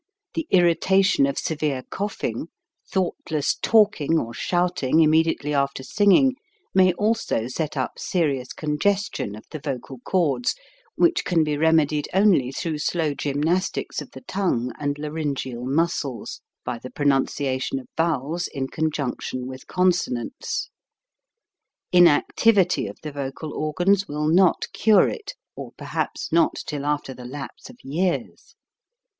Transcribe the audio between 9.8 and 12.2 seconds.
cords, which can be remedied